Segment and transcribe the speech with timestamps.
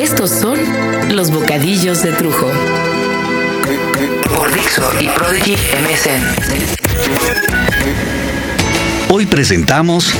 [0.00, 0.58] Estos son
[1.14, 2.50] los bocadillos de Trujo.
[4.34, 6.22] Por Dixo y Prodigy MSN.
[9.08, 10.12] Hoy presentamos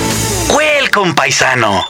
[0.48, 1.84] Welcome Paisano.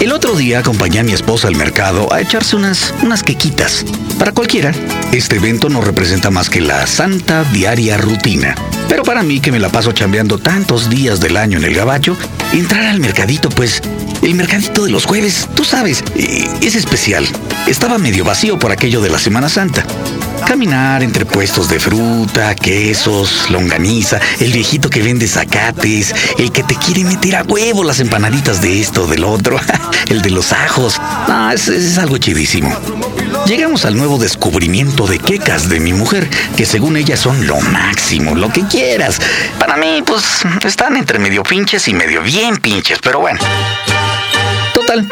[0.00, 3.84] El otro día acompañé a mi esposa al mercado a echarse unas, unas quequitas.
[4.18, 4.72] Para cualquiera,
[5.12, 8.54] este evento no representa más que la santa diaria rutina.
[8.88, 12.16] Pero para mí, que me la paso chambeando tantos días del año en el gabacho,
[12.52, 13.82] entrar al mercadito, pues,
[14.22, 17.26] el mercadito de los jueves, tú sabes, es especial.
[17.66, 19.84] Estaba medio vacío por aquello de la Semana Santa.
[20.46, 26.76] Caminar entre puestos de fruta, quesos, longaniza, el viejito que vende zacates, el que te
[26.76, 29.58] quiere meter a huevo las empanaditas de esto, del otro,
[30.08, 31.00] el de los ajos.
[31.26, 32.72] No, es, es algo chidísimo.
[33.46, 38.34] Llegamos al nuevo descubrimiento de quecas de mi mujer, que según ella son lo máximo,
[38.34, 39.20] lo que quieras.
[39.58, 40.24] Para mí, pues,
[40.64, 43.40] están entre medio pinches y medio bien pinches, pero bueno.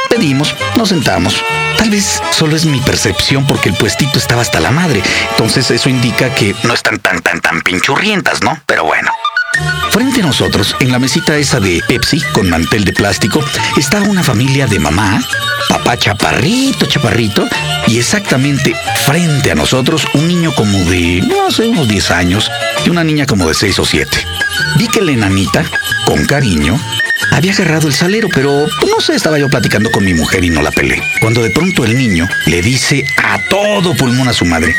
[0.09, 1.43] Pedimos, nos sentamos.
[1.77, 5.03] Tal vez solo es mi percepción porque el puestito estaba hasta la madre.
[5.31, 8.59] Entonces eso indica que no están tan, tan, tan pinchurrientas, ¿no?
[8.67, 9.11] Pero bueno.
[9.91, 13.45] Frente a nosotros, en la mesita esa de Pepsi con mantel de plástico,
[13.77, 15.23] estaba una familia de mamá,
[15.69, 17.47] papá chaparrito, chaparrito,
[17.87, 18.75] y exactamente
[19.05, 22.51] frente a nosotros un niño como de, no sé, unos 10 años
[22.85, 24.27] y una niña como de 6 o 7.
[24.77, 25.65] Vi que la enanita,
[26.07, 26.81] con cariño,
[27.33, 30.51] había agarrado el salero, pero pues, no sé, estaba yo platicando con mi mujer y
[30.51, 31.03] no la pelé.
[31.21, 34.75] Cuando de pronto el niño le dice a todo pulmón a su madre,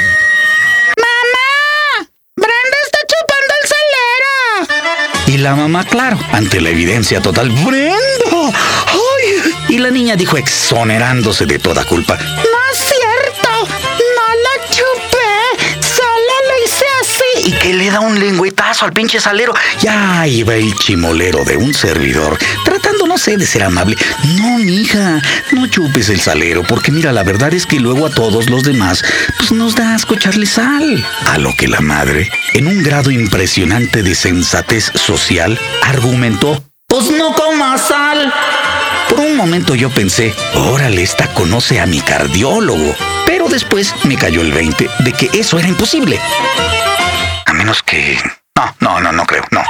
[2.38, 5.34] ¡Brenda está chupando el salero!
[5.34, 7.96] Y la mamá, claro, ante la evidencia total, ¡Brenda!
[8.88, 9.54] ¡Ay!
[9.70, 12.18] Y la niña dijo exonerándose de toda culpa.
[17.66, 19.52] Que le da un lengüetazo al pinche salero.
[19.82, 23.98] Ya iba el chimolero de un servidor, tratando, no sé, de ser amable.
[24.38, 25.20] No, mija,
[25.52, 29.04] no chupes el salero, porque mira, la verdad es que luego a todos los demás,
[29.40, 31.04] pues nos da asco echarle sal.
[31.26, 36.64] A lo que la madre, en un grado impresionante de sensatez social, argumentó.
[36.88, 38.32] Pues no comas sal.
[39.10, 42.94] Por un momento yo pensé, órale, esta conoce a mi cardiólogo.
[43.26, 46.20] Pero después me cayó el 20 de que eso era imposible.
[47.56, 48.18] Menos que...
[48.58, 49.62] No, no, no, no creo, no.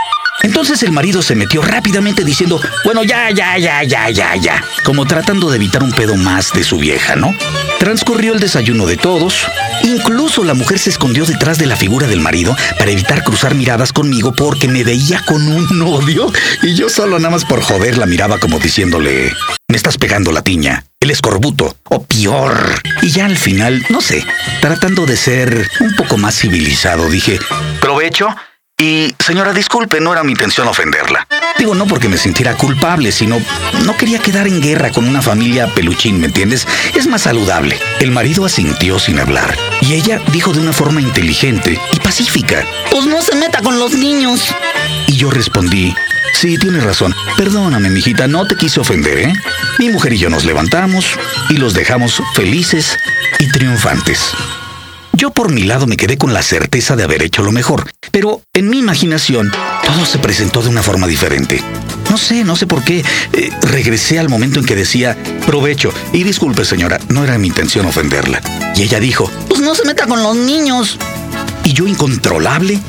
[0.43, 5.05] Entonces el marido se metió rápidamente diciendo, bueno, ya, ya, ya, ya, ya, ya, como
[5.05, 7.33] tratando de evitar un pedo más de su vieja, ¿no?
[7.79, 9.47] Transcurrió el desayuno de todos,
[9.83, 13.91] incluso la mujer se escondió detrás de la figura del marido para evitar cruzar miradas
[13.93, 16.31] conmigo porque me veía con un novio
[16.61, 19.33] y yo solo nada más por joder la miraba como diciéndole,
[19.67, 22.81] me estás pegando la tiña, el escorbuto, o peor.
[23.03, 24.25] Y ya al final, no sé,
[24.59, 27.39] tratando de ser un poco más civilizado, dije,
[27.79, 28.35] provecho.
[28.77, 31.27] Y señora, disculpe, no era mi intención ofenderla.
[31.59, 33.39] Digo, no porque me sintiera culpable, sino
[33.85, 36.67] no quería quedar en guerra con una familia peluchín, ¿me entiendes?
[36.95, 37.79] Es más saludable.
[37.99, 42.65] El marido asintió sin hablar y ella dijo de una forma inteligente y pacífica.
[42.91, 44.53] Pues no se meta con los niños.
[45.07, 45.95] Y yo respondí,
[46.39, 47.13] sí, tienes razón.
[47.37, 49.33] Perdóname, mijita, no te quise ofender, ¿eh?
[49.79, 51.05] Mi mujer y yo nos levantamos
[51.49, 52.97] y los dejamos felices
[53.39, 54.19] y triunfantes.
[55.13, 58.41] Yo por mi lado me quedé con la certeza de haber hecho lo mejor, pero
[58.53, 59.49] en mi imaginación
[59.85, 61.63] todo se presentó de una forma diferente.
[62.09, 63.03] No sé, no sé por qué.
[63.33, 67.85] eh, regresé al momento en que decía, provecho, y disculpe señora, no era mi intención
[67.85, 68.41] ofenderla.
[68.75, 70.97] Y ella dijo, Pues no se meta con los niños.
[71.63, 72.79] y yo incontrolable.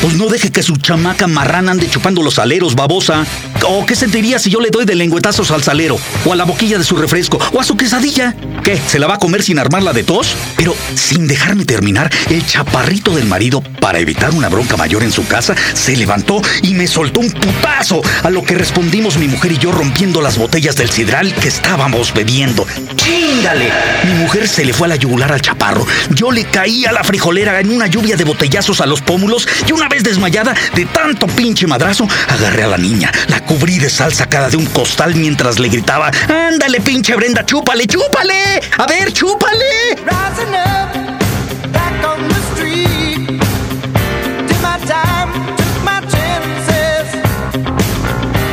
[0.00, 3.26] Pues no deje que su chamaca marrana ande chupando los aleros, babosa.
[3.66, 5.96] ¿O qué sentiría si yo le doy de lengüetazos al salero?
[6.24, 7.38] ¿O a la boquilla de su refresco?
[7.52, 8.34] ¿O a su quesadilla?
[8.68, 8.76] ¿Qué?
[8.86, 10.36] ¿Se la va a comer sin armarla de tos?
[10.58, 15.26] Pero sin dejarme terminar, el chaparrito del marido, para evitar una bronca mayor en su
[15.26, 19.56] casa, se levantó y me soltó un putazo, a lo que respondimos mi mujer y
[19.58, 22.66] yo rompiendo las botellas del sidral que estábamos bebiendo.
[22.96, 23.72] ¡Chíngale!
[24.04, 25.86] Mi mujer se le fue a la yugular al chaparro.
[26.10, 29.72] Yo le caí a la frijolera en una lluvia de botellazos a los pómulos y
[29.72, 34.12] una vez desmayada de tanto pinche madrazo, agarré a la niña, la cubrí de sal
[34.12, 39.96] sacada de un costal mientras le gritaba, ándale pinche Brenda, chúpale, chúpale, a ver, chúpale.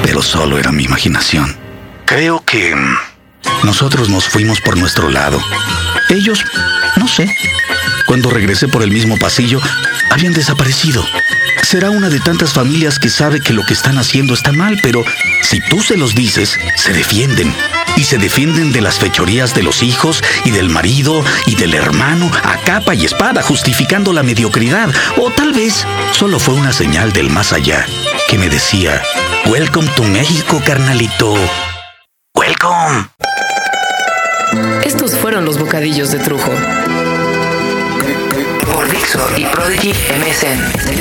[0.03, 1.55] Pero solo era mi imaginación.
[2.05, 2.73] Creo que
[3.63, 5.41] nosotros nos fuimos por nuestro lado.
[6.09, 6.45] Ellos,
[6.95, 7.35] no sé.
[8.07, 9.59] Cuando regresé por el mismo pasillo,
[10.11, 11.03] habían desaparecido.
[11.63, 15.03] Será una de tantas familias que sabe que lo que están haciendo está mal, pero
[15.41, 17.53] si tú se los dices, se defienden.
[17.97, 22.29] Y se defienden de las fechorías de los hijos y del marido y del hermano
[22.43, 24.89] a capa y espada, justificando la mediocridad.
[25.17, 27.85] O tal vez solo fue una señal del más allá
[28.27, 29.01] que me decía,
[29.45, 31.35] Welcome to México, carnalito.
[32.35, 33.09] Welcome.
[34.83, 36.51] Estos fueron los bocadillos de Trujo.
[38.73, 40.95] Por Dixo y Prodigy MSN.